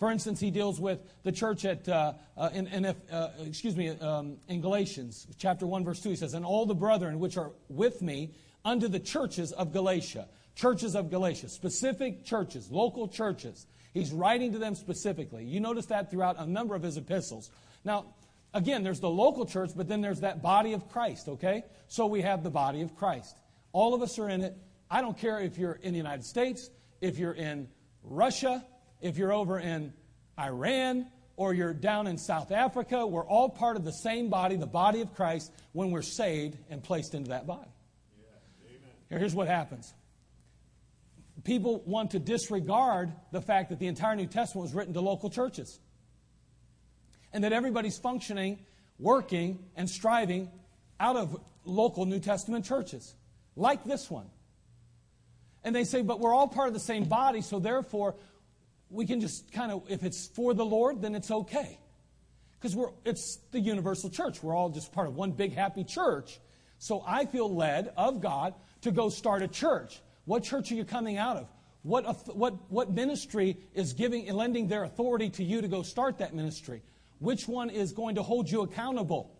[0.00, 3.90] For instance, he deals with the church at, uh, uh, in, in uh, excuse me,
[3.90, 6.08] um, in Galatians chapter 1, verse 2.
[6.08, 8.32] He says, And all the brethren which are with me
[8.64, 10.26] unto the churches of Galatia.
[10.54, 13.66] Churches of Galatia, specific churches, local churches.
[13.92, 15.44] He's writing to them specifically.
[15.44, 17.50] You notice that throughout a number of his epistles.
[17.84, 18.06] Now,
[18.54, 21.62] again, there's the local church, but then there's that body of Christ, okay?
[21.88, 23.36] So we have the body of Christ.
[23.72, 24.56] All of us are in it.
[24.90, 26.70] I don't care if you're in the United States,
[27.02, 27.68] if you're in
[28.02, 28.64] Russia,
[29.00, 29.92] if you're over in
[30.38, 34.66] Iran or you're down in South Africa, we're all part of the same body, the
[34.66, 37.70] body of Christ, when we're saved and placed into that body.
[39.10, 39.18] Yeah.
[39.18, 39.94] Here's what happens
[41.44, 45.30] people want to disregard the fact that the entire New Testament was written to local
[45.30, 45.80] churches.
[47.32, 48.58] and that everybody's functioning,
[48.98, 50.50] working, and striving
[50.98, 53.14] out of local New Testament churches,
[53.56, 54.26] like this one.
[55.62, 58.16] And they say, but we're all part of the same body, so therefore
[58.90, 61.78] we can just kind of, if it's for the Lord, then it's okay.
[62.58, 64.42] Because we're it's the universal church.
[64.42, 66.38] We're all just part of one big happy church.
[66.78, 70.00] So I feel led of God to go start a church.
[70.24, 71.48] What church are you coming out of?
[71.82, 76.18] What, what, what ministry is giving and lending their authority to you to go start
[76.18, 76.82] that ministry?
[77.18, 79.34] Which one is going to hold you accountable?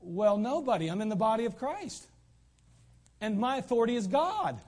[0.00, 0.88] Well, nobody.
[0.88, 2.06] I'm in the body of Christ.
[3.20, 4.60] And my authority is God.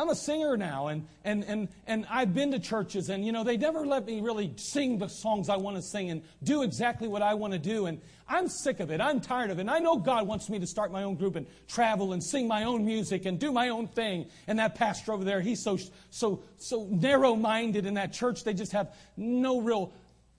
[0.00, 3.44] I'm a singer now, and, and, and, and I've been to churches, and you know,
[3.44, 7.06] they never let me really sing the songs I want to sing and do exactly
[7.06, 7.84] what I want to do.
[7.84, 9.02] And I'm sick of it.
[9.02, 9.62] I'm tired of it.
[9.62, 12.48] And I know God wants me to start my own group and travel and sing
[12.48, 14.24] my own music and do my own thing.
[14.46, 15.76] And that pastor over there, he's so,
[16.08, 19.92] so, so narrow minded in that church, they just have no real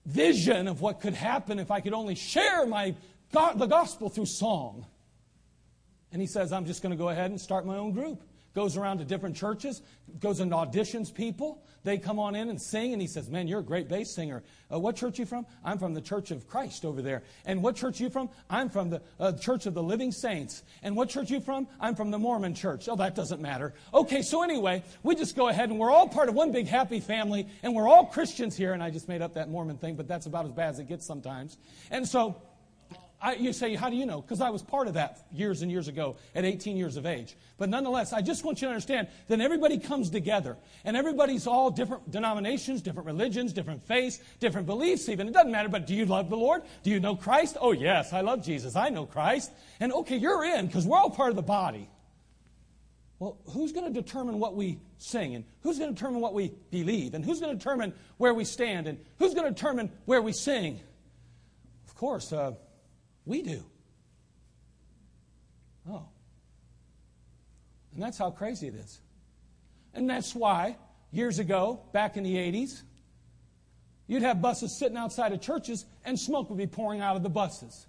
[0.06, 2.96] vision of what could happen if I could only share my,
[3.32, 4.86] God, the gospel through song.
[6.10, 8.76] And he says, I'm just going to go ahead and start my own group goes
[8.76, 9.82] around to different churches,
[10.20, 11.62] goes and auditions people.
[11.84, 14.42] They come on in and sing, and he says, Man, you're a great bass singer.
[14.72, 15.46] Uh, what church you from?
[15.64, 17.24] I'm from the Church of Christ over there.
[17.44, 18.30] And what church you from?
[18.48, 20.62] I'm from the uh, Church of the Living Saints.
[20.82, 21.66] And what church you from?
[21.80, 22.88] I'm from the Mormon Church.
[22.88, 23.74] Oh, that doesn't matter.
[23.92, 27.00] Okay, so anyway, we just go ahead, and we're all part of one big happy
[27.00, 28.72] family, and we're all Christians here.
[28.72, 30.88] And I just made up that Mormon thing, but that's about as bad as it
[30.88, 31.56] gets sometimes.
[31.90, 32.40] And so,
[33.22, 34.20] I, you say, how do you know?
[34.20, 37.36] Because I was part of that years and years ago at 18 years of age.
[37.56, 40.56] But nonetheless, I just want you to understand that everybody comes together.
[40.84, 45.28] And everybody's all different denominations, different religions, different faiths, different beliefs even.
[45.28, 46.62] It doesn't matter, but do you love the Lord?
[46.82, 47.56] Do you know Christ?
[47.60, 48.74] Oh, yes, I love Jesus.
[48.74, 49.52] I know Christ.
[49.78, 51.88] And okay, you're in because we're all part of the body.
[53.20, 55.36] Well, who's going to determine what we sing?
[55.36, 57.14] And who's going to determine what we believe?
[57.14, 58.88] And who's going to determine where we stand?
[58.88, 60.80] And who's going to determine where we sing?
[61.86, 62.54] Of course, uh,
[63.24, 63.64] we do.
[65.88, 66.06] Oh.
[67.94, 69.00] And that's how crazy it is.
[69.94, 70.76] And that's why,
[71.10, 72.82] years ago, back in the 80s,
[74.06, 77.28] you'd have buses sitting outside of churches and smoke would be pouring out of the
[77.28, 77.86] buses.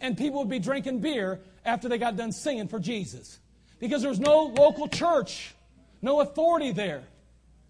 [0.00, 3.38] And people would be drinking beer after they got done singing for Jesus.
[3.78, 5.54] Because there was no local church,
[6.02, 7.02] no authority there,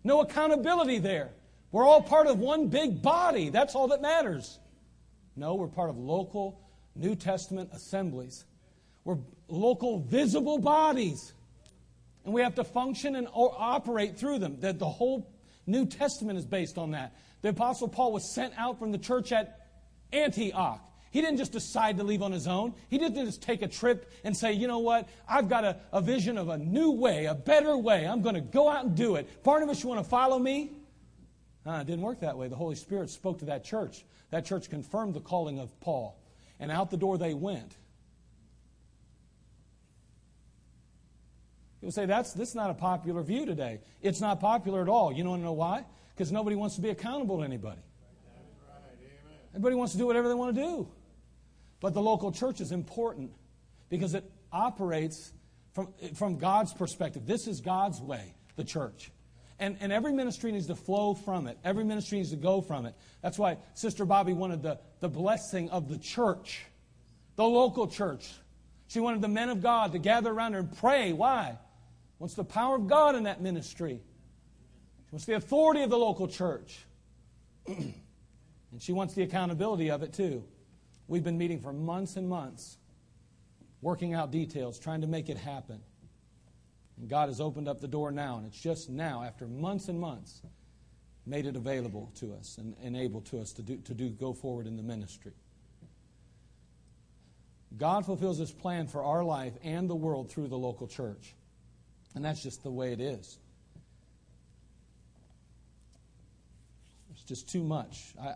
[0.05, 1.31] no accountability there.
[1.73, 3.49] We're all part of one big body.
[3.49, 4.59] That's all that matters.
[5.35, 6.61] No, we're part of local
[6.99, 8.45] New Testament assemblies.
[9.05, 11.33] We're local, visible bodies.
[12.25, 14.59] And we have to function and operate through them.
[14.61, 15.31] That the whole
[15.67, 17.17] New Testament is based on that.
[17.43, 19.69] The Apostle Paul was sent out from the church at
[20.13, 20.83] Antioch.
[21.13, 22.75] He didn't just decide to leave on his own.
[22.91, 26.01] He didn't just take a trip and say, you know what, I've got a, a
[26.01, 28.07] vision of a new way, a better way.
[28.07, 29.43] I'm going to go out and do it.
[29.43, 30.73] Barnabas, you want to follow me?
[31.65, 32.49] Uh, it didn't work that way.
[32.49, 34.05] The Holy Spirit spoke to that church.
[34.31, 36.19] That church confirmed the calling of Paul
[36.59, 37.77] and out the door they went.
[41.81, 43.81] People say that's this is not a popular view today.
[44.03, 45.13] It's not popular at all.
[45.13, 45.85] You don't know why?
[46.15, 47.81] Because nobody wants to be accountable to anybody.
[49.51, 50.89] Everybody wants to do whatever they want to do.
[51.81, 53.33] But the local church is important
[53.89, 55.33] because it operates
[55.73, 57.27] from, from God's perspective.
[57.27, 59.11] This is God's way, the church.
[59.59, 61.59] And, and every ministry needs to flow from it.
[61.65, 62.95] Every ministry needs to go from it.
[63.23, 66.65] That's why Sister Bobby wanted the, the blessing of the church,
[67.37, 68.31] the local church.
[68.89, 71.13] She wanted the men of God to gather around her and pray.
[71.13, 71.59] Why?
[72.19, 74.01] Wants the power of God in that ministry.
[75.07, 76.85] She wants the authority of the local church.
[77.67, 77.95] and
[78.79, 80.45] she wants the accountability of it too.
[81.09, 82.79] We've been meeting for months and months,
[83.81, 85.81] working out details, trying to make it happen.
[86.99, 90.01] And God has opened up the door now, and it's just now, after months and
[90.01, 90.41] months,
[91.27, 94.33] made it available to us and, and able to us to do, to do go
[94.33, 95.33] forward in the ministry.
[97.77, 101.35] God fulfills his plan for our life and the world through the local church.
[102.15, 103.39] And that's just the way it is.
[107.11, 108.15] It's just too much.
[108.21, 108.35] I,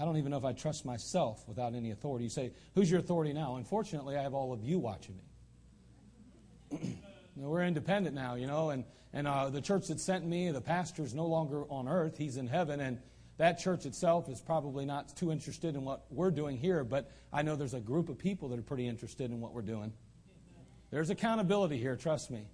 [0.00, 2.24] I don't even know if I trust myself without any authority.
[2.24, 3.56] You say, Who's your authority now?
[3.56, 5.16] Unfortunately, I have all of you watching
[6.72, 6.98] me.
[7.36, 11.02] we're independent now, you know, and, and uh, the church that sent me, the pastor
[11.02, 12.98] is no longer on earth, he's in heaven, and
[13.38, 17.42] that church itself is probably not too interested in what we're doing here, but I
[17.42, 19.92] know there's a group of people that are pretty interested in what we're doing.
[20.90, 22.46] There's accountability here, trust me.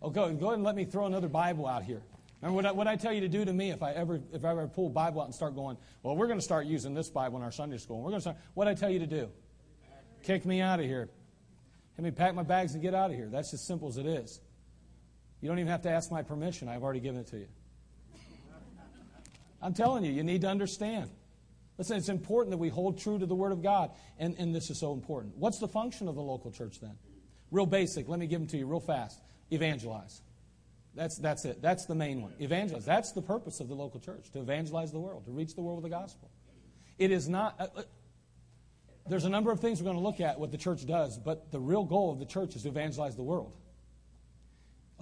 [0.00, 2.00] Oh, go, go ahead and let me throw another Bible out here.
[2.40, 4.44] Remember what I, what I tell you to do to me if I ever if
[4.44, 6.94] I ever pull a Bible out and start going, well, we're going to start using
[6.94, 8.00] this Bible in our Sunday school.
[8.00, 8.36] We're going to start.
[8.54, 9.28] What I tell you to do?
[10.22, 11.08] Kick me out of here.
[11.98, 13.28] Let me pack my bags and get out of here.
[13.28, 14.40] That's as simple as it is.
[15.40, 16.68] You don't even have to ask my permission.
[16.68, 17.48] I've already given it to you.
[19.60, 21.10] I'm telling you, you need to understand.
[21.76, 24.70] Listen, it's important that we hold true to the Word of God, and, and this
[24.70, 25.36] is so important.
[25.36, 26.96] What's the function of the local church then?
[27.50, 28.08] Real basic.
[28.08, 29.20] Let me give them to you real fast.
[29.50, 30.22] Evangelize.
[30.94, 31.60] That's, that's it.
[31.60, 32.32] That's the main one.
[32.38, 32.84] Evangelize.
[32.84, 35.82] That's the purpose of the local church, to evangelize the world, to reach the world
[35.82, 36.30] with the gospel.
[36.96, 37.56] It is not.
[37.58, 37.82] Uh, uh,
[39.08, 41.50] There's a number of things we're going to look at what the church does, but
[41.50, 43.56] the real goal of the church is to evangelize the world.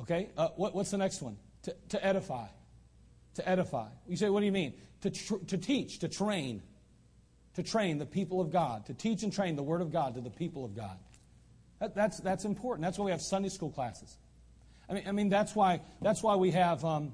[0.01, 0.31] Okay?
[0.37, 1.37] Uh, what, what's the next one?
[1.63, 2.47] To, to edify.
[3.35, 3.89] To edify.
[4.07, 4.75] You say, what do you mean?
[5.03, 6.63] To, tr- to teach, to train.
[7.55, 8.87] To train the people of God.
[8.87, 10.99] To teach and train the Word of God to the people of God.
[11.81, 12.85] That, that's, that's important.
[12.85, 14.17] That's why we have Sunday school classes.
[14.89, 17.13] I mean, I mean that's, why, that's why we have um,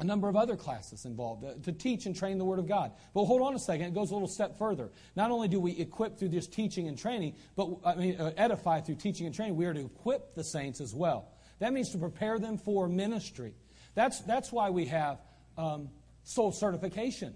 [0.00, 2.92] a number of other classes involved uh, to teach and train the Word of God.
[3.14, 4.90] But hold on a second, it goes a little step further.
[5.14, 8.80] Not only do we equip through this teaching and training, but I mean, uh, edify
[8.80, 11.28] through teaching and training, we are to equip the saints as well.
[11.58, 13.54] That means to prepare them for ministry.
[13.94, 15.18] That's, that's why we have
[15.58, 15.90] um,
[16.24, 17.34] soul certification.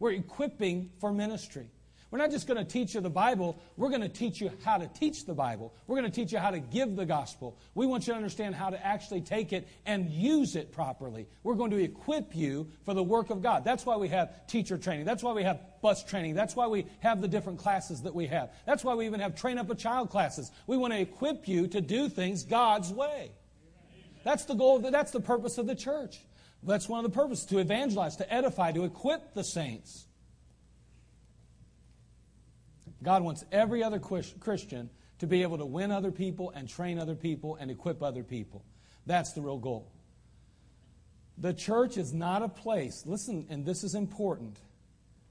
[0.00, 1.70] We're equipping for ministry.
[2.10, 4.78] We're not just going to teach you the Bible, we're going to teach you how
[4.78, 5.74] to teach the Bible.
[5.86, 7.58] We're going to teach you how to give the gospel.
[7.74, 11.28] We want you to understand how to actually take it and use it properly.
[11.42, 13.62] We're going to equip you for the work of God.
[13.62, 15.04] That's why we have teacher training.
[15.04, 16.34] That's why we have bus training.
[16.34, 18.52] That's why we have the different classes that we have.
[18.64, 20.50] That's why we even have train up a child classes.
[20.66, 23.32] We want to equip you to do things God's way.
[24.24, 26.20] That's the goal, the, that's the purpose of the church.
[26.62, 30.06] That's one of the purposes to evangelize, to edify, to equip the saints.
[33.02, 37.14] God wants every other Christian to be able to win other people and train other
[37.14, 38.64] people and equip other people.
[39.06, 39.90] That's the real goal.
[41.38, 44.58] The church is not a place, listen, and this is important.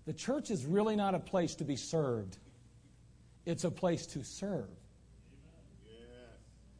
[0.06, 2.38] The church is really not a place to be served,
[3.45, 4.69] it's a place to serve.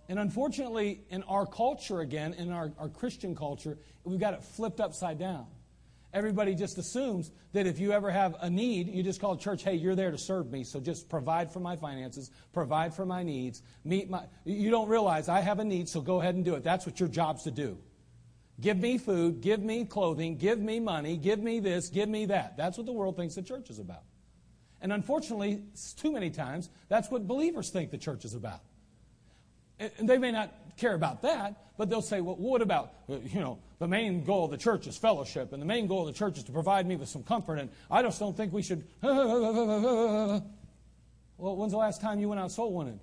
[0.10, 4.80] And unfortunately, in our culture again, in our, our Christian culture, we've got it flipped
[4.80, 5.47] upside down.
[6.13, 9.76] Everybody just assumes that if you ever have a need, you just call church, hey,
[9.76, 13.62] you're there to serve me, so just provide for my finances, provide for my needs,
[13.84, 14.24] meet my.
[14.46, 16.63] You don't realize I have a need, so go ahead and do it.
[16.63, 17.78] That's what your job's to do.
[18.60, 22.58] Give me food, give me clothing, give me money, give me this, give me that.
[22.58, 24.04] That's what the world thinks the church is about.
[24.82, 25.63] And unfortunately,
[25.98, 28.62] too many times, that's what believers think the church is about.
[29.79, 33.39] And they may not care about that, but they'll say, well, what about, uh, you
[33.39, 36.17] know, the main goal of the church is fellowship, and the main goal of the
[36.17, 38.83] church is to provide me with some comfort, and I just don't think we should.
[39.01, 40.41] well,
[41.37, 42.99] when's the last time you went out soul winning?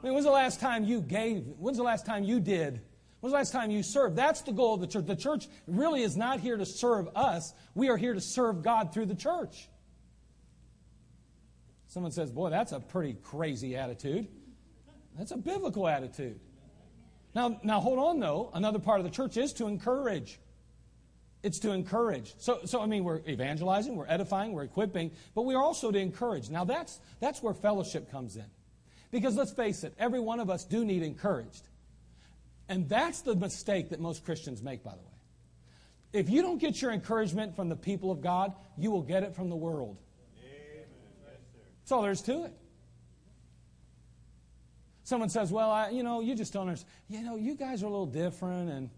[0.00, 1.44] I mean, when's the last time you gave?
[1.58, 2.80] When's the last time you did?
[3.20, 4.14] When's the last time you served?
[4.14, 5.06] That's the goal of the church.
[5.06, 7.52] The church really is not here to serve us.
[7.74, 9.68] We are here to serve God through the church.
[11.88, 14.28] Someone says, Boy, that's a pretty crazy attitude.
[15.18, 16.38] That's a biblical attitude.
[17.34, 18.50] Now, now hold on though.
[18.54, 20.38] Another part of the church is to encourage.
[21.42, 22.34] It's to encourage.
[22.38, 26.50] So, so I mean, we're evangelizing, we're edifying, we're equipping, but we're also to encourage.
[26.50, 28.44] Now that's that's where fellowship comes in.
[29.10, 31.68] Because let's face it, every one of us do need encouraged.
[32.68, 35.04] And that's the mistake that most Christians make, by the way.
[36.12, 39.34] If you don't get your encouragement from the people of God, you will get it
[39.34, 39.98] from the world.
[40.38, 40.84] Amen.
[41.80, 42.57] That's all there is to it.
[45.08, 46.92] Someone says, Well, I, you know, you just don't understand.
[47.08, 48.90] You know, you guys are a little different, and,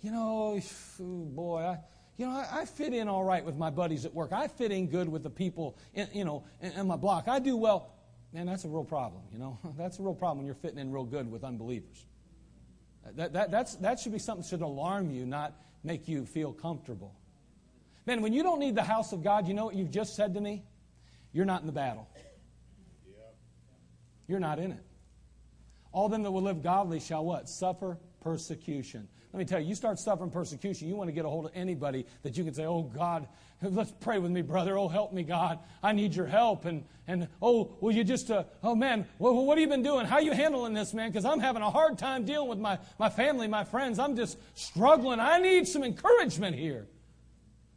[0.00, 0.58] you know,
[0.98, 1.78] boy, I,
[2.16, 4.32] you know, I, I, fit in all right with my buddies at work.
[4.32, 7.28] I fit in good with the people, in, you know, in, in my block.
[7.28, 7.92] I do well.
[8.32, 9.58] Man, that's a real problem, you know.
[9.76, 12.06] That's a real problem when you're fitting in real good with unbelievers.
[13.14, 15.52] That, that, that's, that should be something that should alarm you, not
[15.84, 17.14] make you feel comfortable.
[18.06, 20.32] Man, when you don't need the house of God, you know what you've just said
[20.32, 20.64] to me?
[21.30, 22.08] You're not in the battle.
[24.26, 24.82] You're not in it.
[25.92, 27.48] All them that will live godly shall what?
[27.48, 29.08] Suffer persecution.
[29.32, 31.52] Let me tell you, you start suffering persecution, you want to get a hold of
[31.54, 33.26] anybody that you can say, Oh God,
[33.62, 34.76] let's pray with me, brother.
[34.76, 35.58] Oh, help me, God.
[35.82, 36.66] I need your help.
[36.66, 40.04] And, and oh, will you just, uh, oh man, well, what have you been doing?
[40.04, 41.10] How you handling this, man?
[41.10, 43.98] Because I'm having a hard time dealing with my, my family, my friends.
[43.98, 45.18] I'm just struggling.
[45.18, 46.86] I need some encouragement here.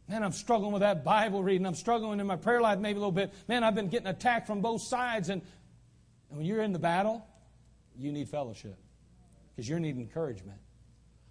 [0.08, 1.66] Man, I'm struggling with that Bible reading.
[1.66, 3.32] I'm struggling in my prayer life maybe a little bit.
[3.48, 5.30] Man, I've been getting attacked from both sides.
[5.30, 5.42] And,
[6.28, 7.26] and when you're in the battle,
[7.98, 8.76] you need fellowship
[9.54, 10.58] because you're need encouragement.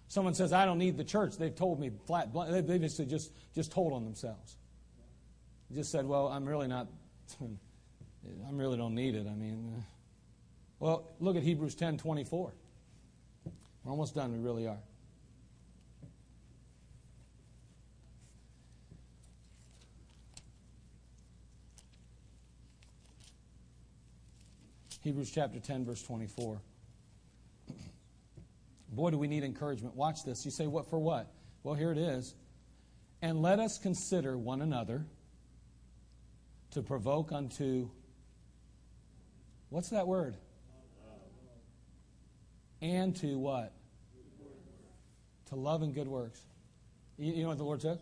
[0.08, 1.36] Someone says, I don't need the church.
[1.36, 2.66] They've told me flat, blunt.
[2.66, 4.56] They've just, just, just told on themselves.
[5.74, 6.86] Just said, well, I'm really not,
[7.42, 9.26] I really don't need it.
[9.26, 9.80] I mean, uh,
[10.78, 12.52] well, look at Hebrews 10 24.
[13.84, 14.32] We're almost done.
[14.32, 14.78] We really are.
[25.06, 26.60] Hebrews chapter 10, verse 24.
[28.88, 29.94] Boy, do we need encouragement.
[29.94, 30.44] Watch this.
[30.44, 31.32] You say, what for what?
[31.62, 32.34] Well, here it is.
[33.22, 35.06] And let us consider one another
[36.72, 37.88] to provoke unto.
[39.68, 40.34] What's that word?
[42.82, 43.74] And to what?
[45.50, 46.40] To love and good works.
[47.16, 48.00] You, know what the Lord says?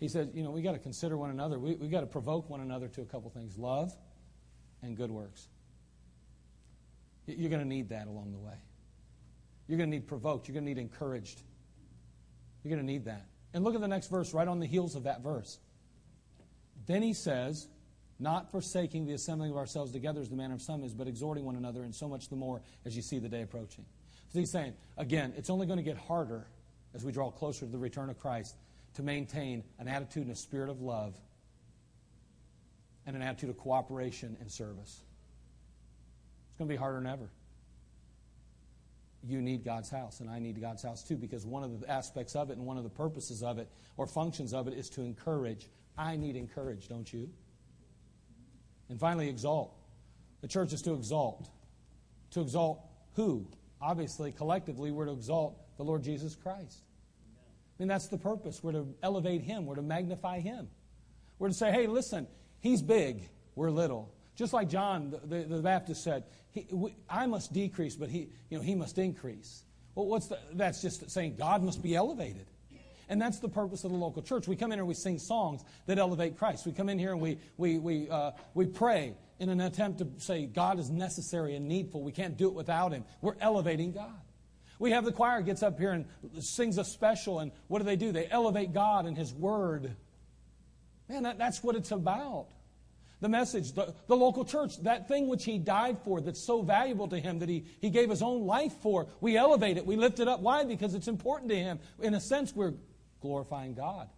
[0.00, 1.60] He said, you know, we got to consider one another.
[1.60, 3.92] We, we got to provoke one another to a couple things love
[4.82, 5.46] and good works.
[7.38, 8.54] You're going to need that along the way.
[9.66, 10.48] You're going to need provoked.
[10.48, 11.42] You're going to need encouraged.
[12.62, 13.26] You're going to need that.
[13.54, 15.58] And look at the next verse, right on the heels of that verse.
[16.86, 17.68] Then he says,
[18.18, 21.44] Not forsaking the assembling of ourselves together as the manner of some is, but exhorting
[21.44, 23.84] one another, and so much the more as you see the day approaching.
[24.32, 26.46] So he's saying, again, it's only going to get harder
[26.94, 28.56] as we draw closer to the return of Christ
[28.94, 31.14] to maintain an attitude and a spirit of love
[33.06, 35.00] and an attitude of cooperation and service.
[36.60, 37.30] Going to be harder than ever.
[39.26, 42.36] You need God's house, and I need God's house too, because one of the aspects
[42.36, 45.00] of it and one of the purposes of it or functions of it is to
[45.00, 45.70] encourage.
[45.96, 47.30] I need encourage, don't you?
[48.90, 49.74] And finally, exalt.
[50.42, 51.48] The church is to exalt.
[52.32, 52.84] To exalt
[53.14, 53.46] who?
[53.80, 56.82] Obviously, collectively, we're to exalt the Lord Jesus Christ.
[56.82, 58.62] I mean, that's the purpose.
[58.62, 60.68] We're to elevate Him, we're to magnify Him.
[61.38, 62.26] We're to say, hey, listen,
[62.60, 64.12] He's big, we're little.
[64.36, 68.28] Just like John the, the, the Baptist said, he, we, I must decrease, but he,
[68.48, 69.62] you know, he must increase.
[69.94, 72.46] Well, what's the, that's just saying God must be elevated.
[73.08, 74.46] And that's the purpose of the local church.
[74.46, 76.64] We come in here and we sing songs that elevate Christ.
[76.64, 80.08] We come in here and we, we, we, uh, we pray in an attempt to
[80.18, 82.02] say God is necessary and needful.
[82.02, 83.04] We can't do it without Him.
[83.20, 84.20] We're elevating God.
[84.78, 86.06] We have the choir gets up here and
[86.38, 88.12] sings a special, and what do they do?
[88.12, 89.94] They elevate God and His Word.
[91.08, 92.46] Man, that, that's what it's about.
[93.20, 97.08] The message, the, the local church, that thing which He died for, that's so valuable
[97.08, 100.20] to Him, that he, he gave His own life for, we elevate it, we lift
[100.20, 100.40] it up.
[100.40, 100.64] Why?
[100.64, 101.80] Because it's important to Him.
[102.00, 102.74] In a sense, we're
[103.20, 104.08] glorifying God.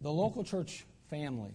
[0.00, 1.54] The local church family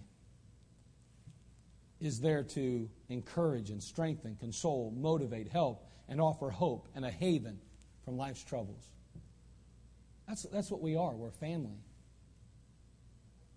[2.00, 7.60] is there to encourage and strengthen, console, motivate, help, and offer hope and a haven
[8.08, 8.88] from life's troubles.
[10.30, 11.14] That's, that's what we are.
[11.14, 11.76] We're family.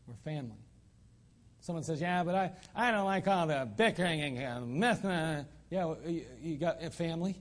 [0.09, 0.59] We're family.
[1.61, 5.47] Someone says, Yeah, but I, I don't like all the bickering and.
[5.71, 7.37] Yeah, you, you got a family?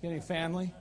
[0.00, 0.72] Got any family?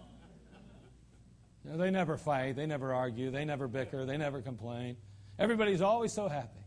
[1.66, 2.56] You know, they never fight.
[2.56, 3.32] They never argue.
[3.32, 4.06] They never bicker.
[4.06, 4.98] They never complain.
[5.40, 6.60] Everybody's always so happy.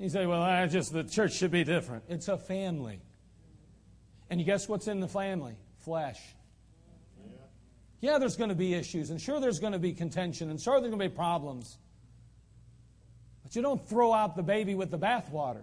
[0.00, 2.02] You say, well, I just, the church should be different.
[2.08, 3.00] It's a family.
[4.28, 5.54] And you guess what's in the family?
[5.84, 6.20] Flesh.
[8.00, 10.80] Yeah, there's going to be issues, and sure there's going to be contention, and sure
[10.80, 11.78] there's going to be problems.
[13.42, 15.62] But you don't throw out the baby with the bathwater.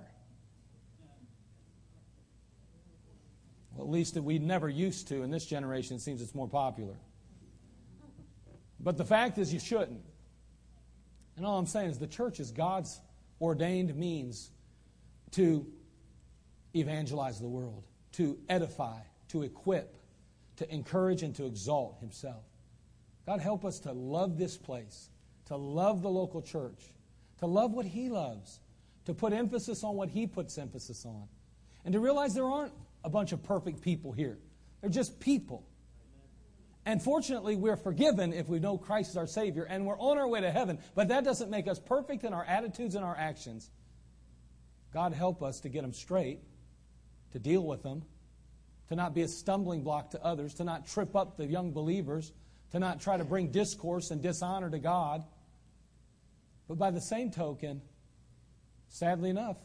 [3.73, 5.21] Well, at least that we never used to.
[5.21, 6.95] In this generation, it seems it's more popular.
[8.79, 10.01] But the fact is, you shouldn't.
[11.37, 12.99] And all I'm saying is the church is God's
[13.39, 14.49] ordained means
[15.31, 15.67] to
[16.75, 18.97] evangelize the world, to edify,
[19.29, 19.95] to equip,
[20.61, 22.43] to encourage, and to exalt Himself.
[23.25, 25.09] God, help us to love this place,
[25.45, 26.79] to love the local church,
[27.39, 28.59] to love what He loves,
[29.05, 31.27] to put emphasis on what He puts emphasis on,
[31.83, 34.37] and to realize there aren't a bunch of perfect people here.
[34.81, 35.65] They're just people.
[36.85, 40.27] And fortunately, we're forgiven if we know Christ is our Savior, and we're on our
[40.27, 40.79] way to heaven.
[40.95, 43.69] But that doesn't make us perfect in our attitudes and our actions.
[44.93, 46.39] God help us to get them straight,
[47.33, 48.03] to deal with them,
[48.91, 52.33] to not be a stumbling block to others, to not trip up the young believers,
[52.73, 55.23] to not try to bring discourse and dishonor to God.
[56.67, 57.81] But by the same token,
[58.89, 59.55] sadly enough,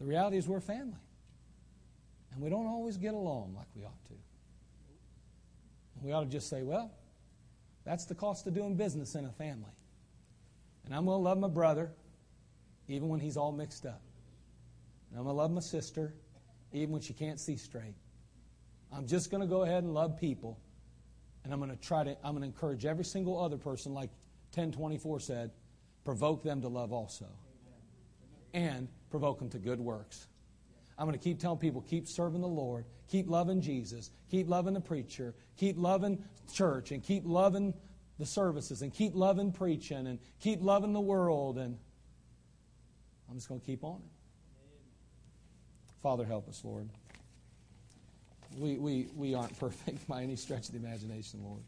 [0.00, 0.98] the reality is we're family.
[2.32, 4.14] And we don't always get along like we ought to.
[6.02, 6.90] We ought to just say, well,
[7.84, 9.70] that's the cost of doing business in a family.
[10.84, 11.92] And I'm going to love my brother
[12.88, 14.02] even when he's all mixed up.
[15.10, 16.12] And I'm going to love my sister
[16.76, 17.94] even when she can't see straight.
[18.92, 20.58] I'm just going to go ahead and love people.
[21.44, 24.10] And I'm going to try to, I'm going to encourage every single other person, like
[24.54, 25.50] 1024 said,
[26.04, 27.26] provoke them to love also.
[28.52, 30.28] And provoke them to good works.
[30.98, 34.74] I'm going to keep telling people, keep serving the Lord, keep loving Jesus, keep loving
[34.74, 37.74] the preacher, keep loving church, and keep loving
[38.18, 41.58] the services, and keep loving preaching, and keep loving the world.
[41.58, 41.76] And
[43.28, 44.15] I'm just going to keep on it.
[46.06, 46.88] Father, help us, Lord.
[48.56, 51.62] We, we, we aren't perfect by any stretch of the imagination, Lord.